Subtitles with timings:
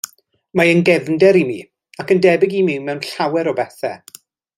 [0.59, 1.57] Mae yn gefnder i mi,
[2.05, 4.19] ac yn debyg i mi mewn llawer o bethau.